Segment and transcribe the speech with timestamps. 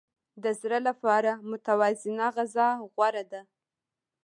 [0.43, 3.41] د زړه لپاره متوازنه غذا غوره ده.